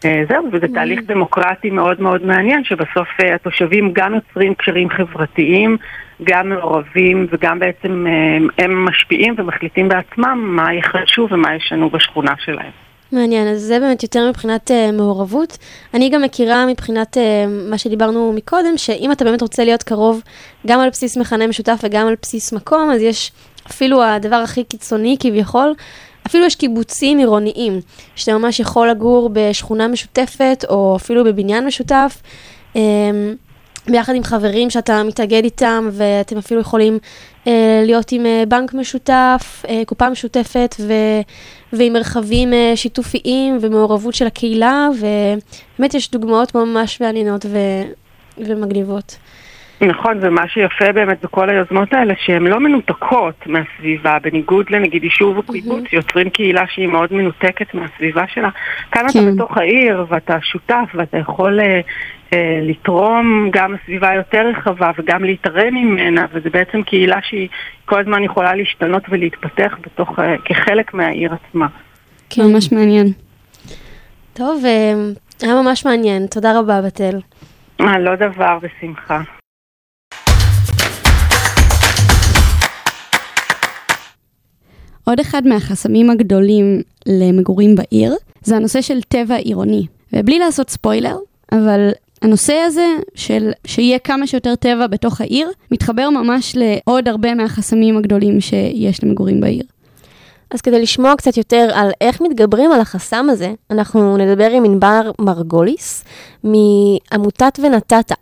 [0.04, 5.76] אה, זהו, וזה תהליך דמוקרטי מאוד מאוד מעניין, שבסוף אה, התושבים גם יוצרים קשרים חברתיים,
[6.22, 12.70] גם מעורבים וגם בעצם אה, הם משפיעים ומחליטים בעצמם מה יחדשו ומה ישנו בשכונה שלהם.
[13.12, 15.58] מעניין, אז זה באמת יותר מבחינת uh, מעורבות.
[15.94, 17.20] אני גם מכירה מבחינת uh,
[17.70, 20.22] מה שדיברנו מקודם, שאם אתה באמת רוצה להיות קרוב
[20.66, 23.32] גם על בסיס מכנה משותף וגם על בסיס מקום, אז יש
[23.70, 25.74] אפילו הדבר הכי קיצוני כביכול,
[26.26, 27.80] אפילו יש קיבוצים עירוניים,
[28.14, 32.22] שאתה ממש יכול לגור בשכונה משותפת או אפילו בבניין משותף.
[32.74, 32.76] Um,
[33.86, 36.98] ביחד עם חברים שאתה מתאגד איתם, ואתם אפילו יכולים
[37.46, 40.92] אה, להיות עם אה, בנק משותף, אה, קופה משותפת, ו,
[41.72, 47.58] ועם מרחבים אה, שיתופיים ומעורבות של הקהילה, ובאמת יש דוגמאות ממש מעניינות ו,
[48.38, 49.16] ומגניבות.
[49.88, 55.42] נכון, ומה שיפה באמת בכל היוזמות האלה, שהן לא מנותקות מהסביבה, בניגוד לנגיד יישוב או
[55.42, 58.48] קיבוץ, יוצרים קהילה שהיא מאוד מנותקת מהסביבה שלה.
[58.92, 59.34] כאן אתה כן.
[59.34, 61.80] בתוך העיר, ואתה שותף, ואתה יכול אה,
[62.32, 67.48] אה, לתרום גם לסביבה יותר רחבה וגם להתערם ממנה, וזה בעצם קהילה שהיא
[67.84, 71.66] כל הזמן יכולה להשתנות ולהתפתח בתוך, אה, כחלק מהעיר עצמה.
[72.30, 72.42] כן.
[72.42, 73.06] ממש מעניין.
[74.32, 74.94] טוב, אה,
[75.42, 77.16] היה ממש מעניין, תודה רבה בתל.
[77.80, 79.22] אה, לא דבר, בשמחה.
[85.04, 89.86] עוד אחד מהחסמים הגדולים למגורים בעיר זה הנושא של טבע עירוני.
[90.12, 91.16] ובלי לעשות ספוילר,
[91.52, 91.90] אבל
[92.22, 98.40] הנושא הזה של שיהיה כמה שיותר טבע בתוך העיר, מתחבר ממש לעוד הרבה מהחסמים הגדולים
[98.40, 99.62] שיש למגורים בעיר.
[100.50, 105.10] אז כדי לשמוע קצת יותר על איך מתגברים על החסם הזה, אנחנו נדבר עם ענבר
[105.18, 106.04] מרגוליס
[106.44, 108.14] מעמותת ונתתה.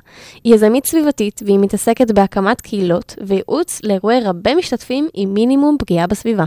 [0.45, 6.45] היא יזמית סביבתית והיא מתעסקת בהקמת קהילות וייעוץ לאירועי רבי משתתפים עם מינימום פגיעה בסביבה.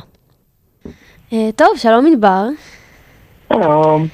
[1.34, 2.46] אה, טוב, שלום ענבר.
[3.54, 4.08] שלום.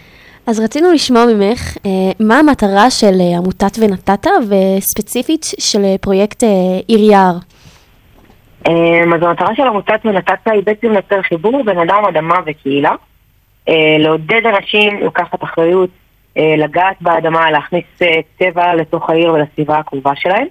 [0.47, 6.43] אז רצינו לשמוע ממך אה, מה המטרה של אה, עמותת ונתתה וספציפית של אה, פרויקט
[6.43, 6.49] אה,
[6.87, 7.35] עיר יער.
[8.67, 12.95] אמ, אז המטרה של עמותת ונתת היא בעצם לייצר חיבור בין אדם, אדמה וקהילה.
[13.69, 15.89] אה, לעודד אנשים לקחת אחריות,
[16.37, 20.47] אה, לגעת באדמה, להכניס אה, טבע לתוך העיר ולסביבה הקרובה שלהם.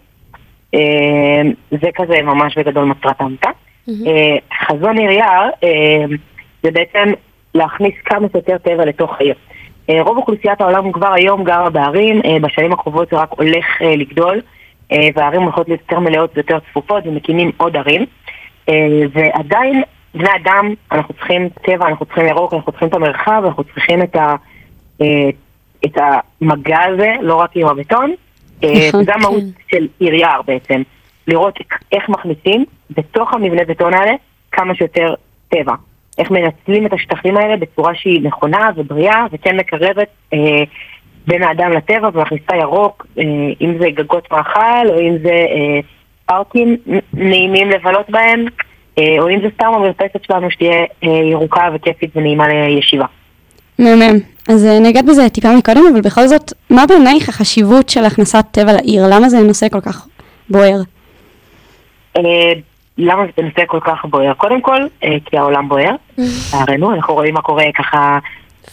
[0.75, 3.51] אה, זה כזה ממש בגדול מטרת העמותה.
[3.89, 6.05] אה, חזון עיר יער אה,
[6.63, 7.13] זה בעצם
[7.55, 9.35] להכניס כמה שיותר טבע לתוך העיר.
[9.91, 14.41] אה, רוב אוכלוסיית העולם כבר היום גרה בערים, בשנים הקרובות זה רק הולך לגדול,
[15.15, 18.07] והערים הולכות להיות יותר מלאות ויותר צפופות ומקימים עוד ערים.
[19.13, 19.83] ועדיין,
[20.15, 24.17] בני אדם, אנחנו צריכים טבע, אנחנו צריכים ירוק, אנחנו צריכים את המרחב, אנחנו צריכים את,
[24.17, 24.35] ה,
[25.85, 28.15] את המגע הזה, לא רק עם הבטון.
[28.63, 30.83] נכון, זה המהות של עיר יער בעצם,
[31.29, 31.59] לראות
[31.93, 34.13] איך מכניסים בתוך המבנה בטון האלה
[34.53, 35.15] כמה שיותר
[35.49, 35.75] טבע.
[36.19, 40.63] איך מנצלים את השטחים האלה בצורה שהיא נכונה ובריאה וכן מקרבת אה,
[41.27, 43.25] בין האדם לטבע ומכניסה ירוק, אה,
[43.61, 45.81] אם זה גגות מאכל או אם זה אה,
[46.27, 46.77] פארקים
[47.13, 48.47] נעימים לבלות בהם,
[48.99, 53.07] אה, או אם זה סתם המרפסת שלנו שתהיה אה, ירוקה וכיפית ונעימה לישיבה.
[53.79, 54.19] מהמם.
[54.49, 58.73] אז אה, נגעת בזה טיפה מקודם, אבל בכל זאת, מה בעינייך החשיבות של הכנסת טבע
[58.73, 59.07] לעיר?
[59.11, 60.07] למה זה נושא כל כך
[60.51, 60.81] בוער?
[62.17, 62.53] אה,
[62.99, 64.35] למה זה נושא כל כך בוער?
[64.35, 68.19] קודם כל, אה, כי העולם בוער, לצערנו, אנחנו רואים מה קורה ככה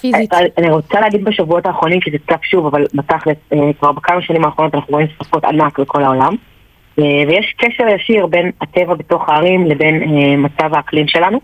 [0.02, 0.34] פיזית.
[0.34, 4.46] אני- אני רוצה להגיד בשבועות האחרונים שזה קצת שוב, אבל בתכלס, אה, כבר בכמה שנים
[4.46, 6.36] האחרונות אנחנו רואים שרפות ענק בכל העולם.
[7.00, 11.40] אה, ויש קשר ישיר בין הטבע בתוך הערים לבין אה, מצב האקלים שלנו.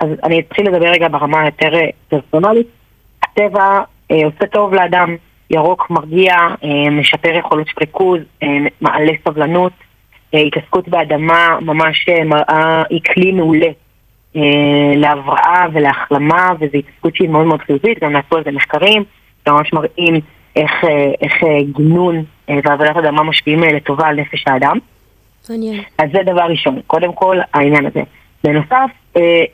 [0.00, 2.66] אז אני אתחיל לדבר רגע ברמה היותר אה, פרסונלית.
[3.22, 5.16] הטבע אה, עושה טוב לאדם,
[5.50, 8.48] ירוק מרגיע, אה, משפר יכולות של ריכוז, אה,
[8.80, 9.72] מעלה סבלנות.
[10.34, 13.68] אה, התעסקות באדמה ממש אה, מראה, היא כלי מעולה
[14.36, 14.42] אה,
[14.96, 19.04] להבראה ולהחלמה, וזו התעסקות שהיא מאוד מאוד חיובית, גם נעשו על זה מחקרים,
[19.44, 20.20] שממש מראים
[20.56, 20.72] איך,
[21.22, 21.32] איך
[21.76, 24.78] גינון ועבודת אדמה משפיעים לטובה על נפש האדם.
[25.50, 25.80] מעניין.
[25.98, 28.00] אז זה דבר ראשון, קודם כל העניין הזה.
[28.44, 28.90] בנוסף,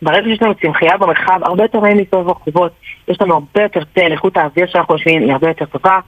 [0.03, 2.73] ברגע שיש לנו צמחייה במרחב, הרבה יותר נעים להסתובב ברחובות,
[3.09, 5.99] יש לנו הרבה יותר צל, איכות האוויר שאנחנו יושבים היא הרבה יותר טובה,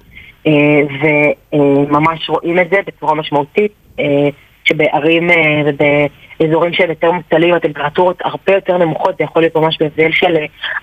[1.53, 3.72] וממש רואים את זה בצורה משמעותית,
[4.64, 10.11] שבערים אה, ובאזורים שהם יותר מוצלים, הטמפרטורות הרבה יותר נמוכות, זה יכול להיות ממש בהבדל
[10.12, 10.37] של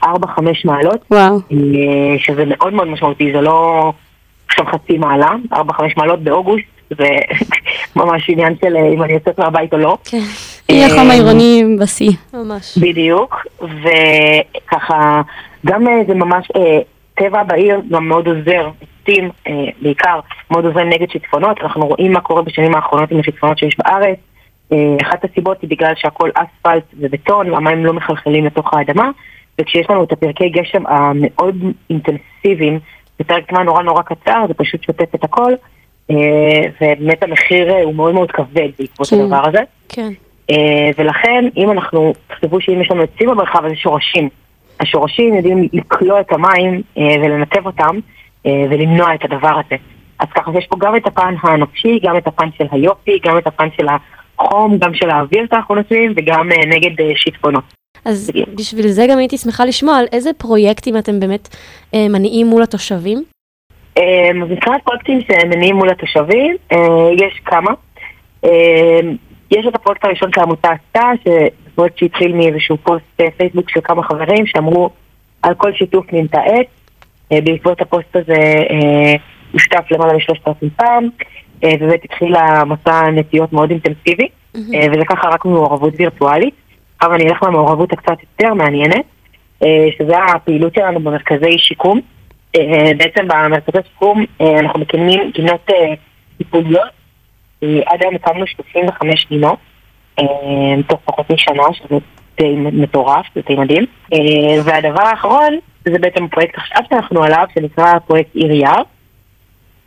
[0.04, 1.36] אה, 4-5 מעלות, וואו.
[1.52, 3.92] אה, שזה מאוד מאוד משמעותי, זה לא
[4.48, 5.58] עכשיו חצי מעלה, 4-5
[5.98, 6.66] מעלות באוגוסט,
[6.98, 7.08] זה
[7.96, 9.98] ממש עניין של אה, אם אני יוצאת מהבית או לא.
[10.06, 10.22] כן,
[10.70, 12.12] אי החום אה, העירוני בשיא.
[12.34, 12.78] ממש.
[12.78, 15.22] בדיוק, וככה,
[15.66, 16.80] גם אה, זה ממש, אה,
[17.14, 18.70] טבע בעיר גם מאוד עוזר,
[19.02, 20.20] עצים אה, בעיקר,
[20.52, 24.18] מאוד עוזרים נגד שיטפונות, אנחנו רואים מה קורה בשנים האחרונות עם השיטפונות שיש בארץ.
[24.74, 29.10] אה, אחת הסיבות היא בגלל שהכל אספלט ובטון, והמים לא מחלחלים לתוך האדמה,
[29.62, 31.56] וכשיש לנו את הפרקי גשם המאוד
[31.90, 32.80] אינטנסיביים,
[33.20, 35.54] בפרק זמן נורא נורא קצר, זה פשוט שוטף את הכל,
[36.12, 36.16] אה,
[36.82, 39.20] ובאמת המחיר הוא מאוד מאוד כבד בעקבות כן.
[39.20, 39.60] הדבר הזה.
[39.90, 40.12] כן.
[40.98, 44.30] ולכן, אם אנחנו, תחשבו שאם יש לנו עצים במרחב, אז שורשים.
[44.80, 48.00] השורשים יודעים לקלוע את המים ולנתב אותם
[48.46, 49.76] ולמנוע את הדבר הזה.
[50.20, 53.48] אז ככה שיש פה גם את הפן הנפשי, גם את הפן של היופי, גם את
[53.48, 53.86] הפן של
[54.40, 57.64] החום, גם של האוויר שאנחנו נותנים, וגם אה, נגד אה, שיטפונות.
[58.06, 58.32] אז.
[58.56, 61.56] בשביל זה גם הייתי שמחה לשמוע על איזה פרויקטים אתם באמת
[61.94, 63.24] אה, מניעים מול התושבים.
[63.98, 66.78] אה, אז מבחינת פרויקטים שמניעים מול התושבים, אה,
[67.14, 67.72] יש כמה.
[68.46, 69.00] אה,
[69.52, 74.46] יש את הפרויקט הראשון שהעמותה עשתה, שפרויקט שהתחיל מאיזשהו פוסט אה, פייסבוק של כמה חברים
[74.46, 74.90] שאמרו
[75.44, 76.68] על כל שיתוף נמצא עץ.
[77.32, 79.14] אה, בעקבות הפוסט הזה אה,
[79.52, 81.10] הושתף למעלה משלושת אלפים פעם,
[81.64, 86.54] אה, ובאמת התחיל המסע נטיות מאוד אינטנסיבי, וזה ככה רק מעורבות וירטואלית.
[86.98, 89.06] עכשיו אני אלך למעורבות הקצת יותר מעניינת,
[89.98, 92.00] שזה הפעילות שלנו במרכזי שיקום.
[92.98, 94.26] בעצם במרכזי שיקום
[94.60, 95.70] אנחנו מקימים גינות
[96.38, 96.90] טיפוליות.
[97.62, 99.58] עד היום הקמנו 35 גינות,
[100.88, 101.96] תוך פחות משנה, שזה
[102.42, 103.86] די מטורף, זה די מדהים.
[104.14, 104.20] אה,
[104.64, 108.82] והדבר האחרון, זה בעצם פרויקט עכשיו שאנחנו עליו, שנקרא פרויקט עיר יער,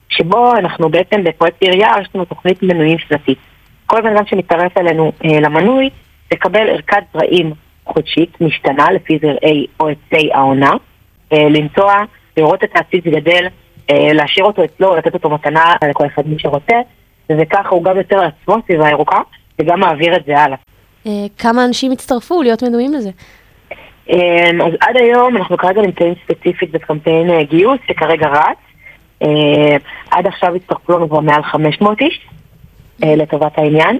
[0.09, 3.39] שבו אנחנו בעצם בפרויקט עיר יער, יש לנו תוכנית מנויים שנתית.
[3.87, 5.91] כל בן אדם שמצטרף אלינו אה, למנוי,
[6.33, 7.53] יקבל ערכת זרעים
[7.85, 10.73] חודשית משתנה לפי זרעי או עצי העונה,
[11.33, 11.95] אה, לנסוע,
[12.37, 13.47] לראות את העציץ גדל,
[13.91, 16.75] להשאיר אותו אצלו, לתת אותו מתנה לכל אחד מי שרוצה,
[17.31, 19.21] וככה הוא גם יוצר לעצמו סביבה ירוקה,
[19.59, 20.57] וגם מעביר את זה הלאה.
[21.07, 23.11] אה, כמה אנשים הצטרפו להיות מנויים לזה?
[24.11, 28.59] אמ, אז עד היום אנחנו כרגע נמצאים ספציפית בקמפיין אה, גיוס שכרגע רץ.
[29.23, 29.77] אה,
[30.11, 32.27] עד עכשיו הצטרפו לנו כבר מעל 500 איש
[33.05, 33.99] אה, לטובת העניין,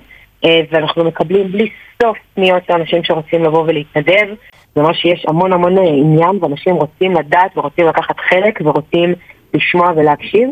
[0.71, 1.69] ואנחנו מקבלים בלי
[2.03, 4.35] סוף פניות לאנשים שרוצים לבוא ולהתנדב.
[4.75, 9.15] זה אומר שיש המון המון עניין ואנשים רוצים לדעת ורוצים לקחת חלק ורוצים
[9.55, 10.49] לשמוע ולהקשיב.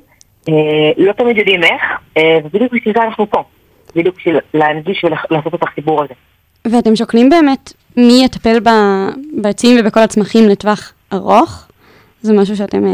[0.97, 1.83] לא תמיד יודעים איך,
[2.45, 3.43] ובדיוק בשביל זה אנחנו פה.
[3.97, 6.15] בדיוק בשביל להנגיש ולעשות את החיבור הזה.
[6.66, 8.59] ואתם שוקלים באמת מי יטפל
[9.42, 11.66] בעצים ובכל הצמחים לטווח ארוך?
[12.20, 12.92] זה משהו שאתם אה,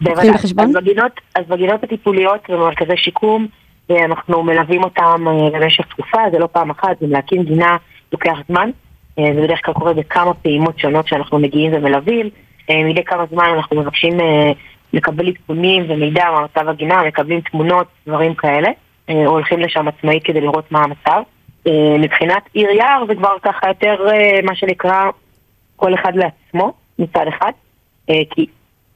[0.00, 0.32] לוקחים.
[0.32, 0.64] בחשבון?
[0.64, 3.46] אז בגינות, אז בגינות הטיפוליות ובמרכזי שיקום,
[3.90, 7.76] אה, אנחנו מלווים אותם אה, במשך תקופה, זה לא פעם אחת, גם להקים גינה
[8.12, 8.70] לוקח זמן.
[9.18, 12.28] אה, זה בדרך כלל קורה בכמה פעימות שונות שאנחנו מגיעים ומלווים.
[12.70, 14.52] אה, מדי כמה זמן אנחנו מבקשים אה,
[14.92, 18.68] לקבל עדכונים ומידע מהמצב הגינה, מקבלים תמונות, דברים כאלה.
[19.10, 21.22] אה, הולכים לשם עצמאית כדי לראות מה המצב.
[21.66, 25.10] אה, מבחינת עיר יער זה כבר ככה יותר אה, מה שנקרא
[25.76, 27.52] כל אחד לעצמו מצד אחד.
[28.10, 28.46] אה, כי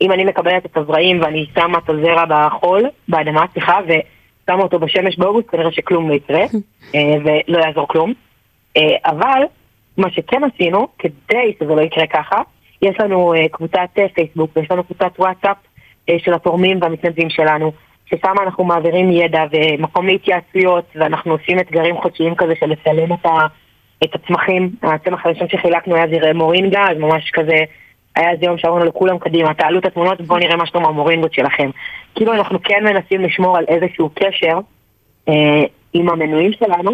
[0.00, 5.18] אם אני מקבלת את הזרעים ואני שמה את הזרע בחול, באדמה, סליחה, ושמה אותו בשמש
[5.18, 6.44] באוגוסט, כנראה שכלום לא יקרה,
[7.24, 8.12] ולא יעזור כלום.
[9.04, 9.42] אבל
[9.96, 12.36] מה שכן עשינו, כדי שזה לא יקרה ככה,
[12.82, 15.56] יש לנו קבוצת פייסבוק ויש לנו קבוצת וואטסאפ
[16.18, 17.72] של התורמים והמתנדבים שלנו,
[18.10, 23.26] ששם אנחנו מעבירים ידע ומקום להתייעצויות, ואנחנו עושים אתגרים חודשיים כזה של לצלם את,
[24.04, 24.70] את הצמחים.
[24.82, 27.56] הצמח הראשון שחילקנו היה זרעי מורינגה, אז ממש כזה,
[28.16, 31.70] היה איזה יום שאמרנו לכולם, קדימה, תעלו את התמונות, בואו נראה מה שלום המורינגות שלכם.
[32.14, 34.58] כאילו אנחנו כן מנסים לשמור על איזשהו קשר
[35.28, 36.90] אה, עם המנויים שלנו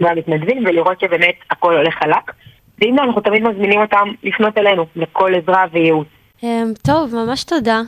[0.00, 2.32] והמתנדבים, ולראות שבאמת הכל הולך חלק.
[2.80, 6.08] ואם לא, אנחנו תמיד מזמינים אותם לפנות אלינו, לכל עזרה וייעוץ.
[6.44, 7.80] אה, טוב, ממש תודה.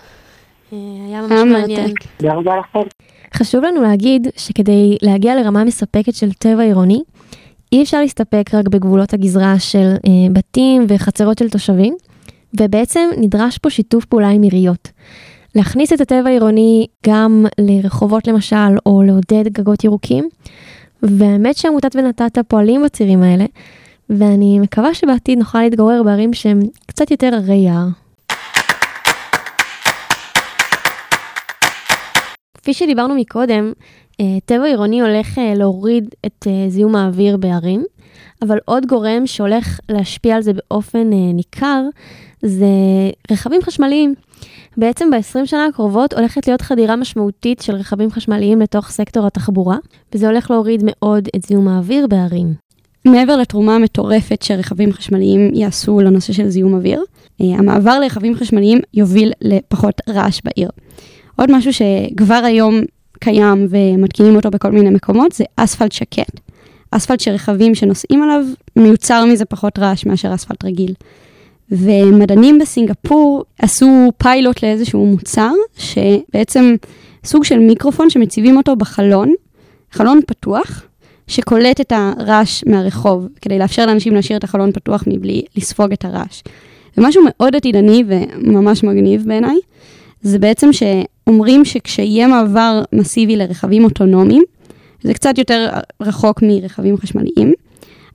[0.73, 1.81] אה, היה ממש מעניין.
[1.81, 2.05] מרתק.
[2.17, 2.89] תודה רבה לכם.
[3.35, 7.03] חשוב לנו להגיד שכדי להגיע לרמה מספקת של טבע עירוני,
[7.73, 11.95] אי אפשר להסתפק רק בגבולות הגזרה של אה, בתים וחצרות של תושבים,
[12.61, 14.91] ובעצם נדרש פה שיתוף פעולה עם עיריות.
[15.55, 20.29] להכניס את הטבע העירוני גם לרחובות למשל, או לעודד גגות ירוקים,
[21.03, 23.45] והאמת שעמותת ונתת פועלים בצירים האלה,
[24.11, 27.87] ואני מקווה שבעתיד נוכל להתגורר בערים שהם קצת יותר ערי יער.
[32.69, 33.73] כפי שדיברנו מקודם,
[34.21, 37.85] אה, טבע עירוני הולך אה, להוריד את אה, זיהום האוויר בערים,
[38.43, 41.83] אבל עוד גורם שהולך להשפיע על זה באופן ניכר
[42.43, 42.67] זה
[43.31, 44.15] רכבים חשמליים.
[44.77, 49.77] בעצם ב-20 שנה הקרובות הולכת להיות חדירה משמעותית של רכבים חשמליים לתוך סקטור התחבורה,
[50.15, 52.55] וזה הולך להוריד מאוד את זיהום האוויר בערים.
[53.05, 57.05] מעבר לתרומה המטורפת שרכבים חשמליים יעשו לנושא של זיהום אוויר,
[57.41, 60.71] המעבר לרכבים חשמליים יוביל לפחות רעש בעיר.
[61.39, 62.81] עוד משהו שכבר היום
[63.21, 66.41] קיים ומתקינים אותו בכל מיני מקומות, זה אספלט שקט.
[66.91, 68.45] אספלט שרכבים שנוסעים עליו,
[68.77, 70.95] מיוצר מזה פחות רעש מאשר אספלט רגיל.
[71.71, 76.75] ומדענים בסינגפור עשו פיילוט לאיזשהו מוצר, שבעצם
[77.25, 79.35] סוג של מיקרופון שמציבים אותו בחלון,
[79.93, 80.83] חלון פתוח,
[81.27, 86.43] שקולט את הרעש מהרחוב, כדי לאפשר לאנשים להשאיר את החלון פתוח מבלי לספוג את הרעש.
[86.99, 89.57] ומשהו מאוד עתידני וממש מגניב בעיניי,
[90.23, 94.43] זה בעצם שאומרים שכשיהיה מעבר מסיבי לרכבים אוטונומיים,
[95.03, 95.69] זה קצת יותר
[96.01, 97.53] רחוק מרכבים חשמליים,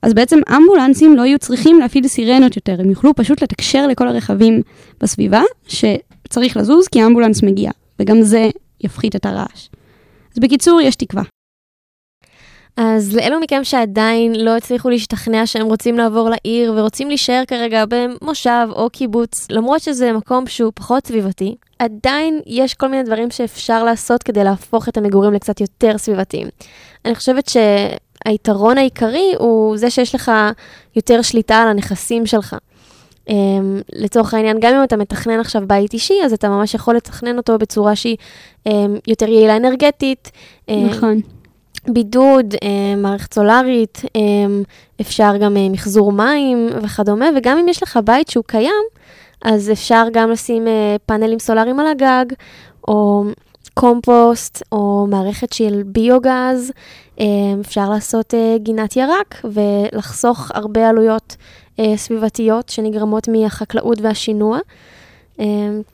[0.02, 4.62] אז בעצם אמבולנסים לא יהיו צריכים להפעיל סירנות יותר, הם יוכלו פשוט לתקשר לכל הרכבים
[5.00, 9.68] בסביבה שצריך לזוז כי האמבולנס מגיע, וגם זה יפחית את הרעש.
[10.34, 11.22] אז בקיצור, יש תקווה.
[12.76, 18.68] אז לאלו מכם שעדיין לא הצליחו להשתכנע שהם רוצים לעבור לעיר ורוצים להישאר כרגע במושב
[18.70, 24.22] או קיבוץ, למרות שזה מקום שהוא פחות סביבתי, עדיין יש כל מיני דברים שאפשר לעשות
[24.22, 26.48] כדי להפוך את המגורים לקצת יותר סביבתיים.
[27.04, 30.32] אני חושבת שהיתרון העיקרי הוא זה שיש לך
[30.96, 32.56] יותר שליטה על הנכסים שלך.
[33.28, 33.32] Um,
[33.92, 37.58] לצורך העניין, גם אם אתה מתכנן עכשיו בית אישי, אז אתה ממש יכול לתכנן אותו
[37.58, 38.16] בצורה שהיא
[38.68, 38.70] um,
[39.06, 40.30] יותר יעילה אנרגטית.
[40.68, 41.20] נכון.
[41.88, 44.20] בידוד, אה, מערכת סולארית, אה,
[45.00, 48.84] אפשר גם אה, מחזור מים וכדומה, וגם אם יש לך בית שהוא קיים,
[49.44, 50.66] אז אפשר גם לשים
[51.06, 52.24] פאנלים סולאריים על הגג,
[52.88, 53.24] או
[53.74, 56.72] קומפוסט, או מערכת של ביוגז,
[57.60, 61.36] אפשר לעשות גינת ירק ולחסוך הרבה עלויות
[61.96, 64.58] סביבתיות שנגרמות מהחקלאות והשינוע.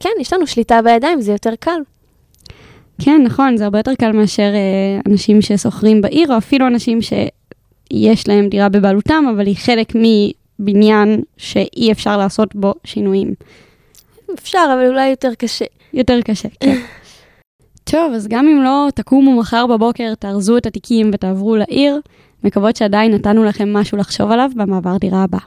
[0.01, 1.81] כן, יש לנו שליטה בידיים, זה יותר קל.
[3.01, 8.29] כן, נכון, זה הרבה יותר קל מאשר אה, אנשים ששוכרים בעיר, או אפילו אנשים שיש
[8.29, 13.35] להם דירה בבעלותם, אבל היא חלק מבניין שאי אפשר לעשות בו שינויים.
[14.35, 15.65] אפשר, אבל אולי יותר קשה.
[15.95, 16.77] יותר קשה, כן.
[17.91, 22.01] טוב, אז גם אם לא תקומו מחר בבוקר, תארזו את התיקים ותעברו לעיר,
[22.45, 25.39] מקוות שעדיין נתנו לכם משהו לחשוב עליו במעבר דירה הבא.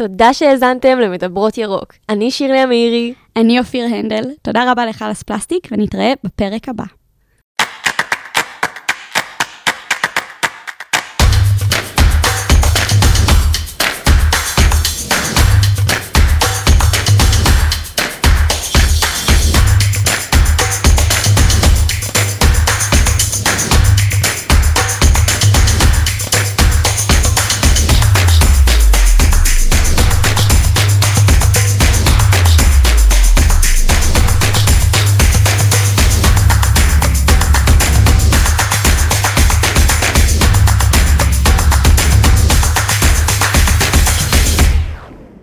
[0.00, 1.92] תודה שהאזנתם למדברות ירוק.
[2.08, 3.14] אני שירלי המאירי.
[3.36, 6.84] אני אופיר הנדל, תודה רבה לך על הספלסטיק, ונתראה בפרק הבא.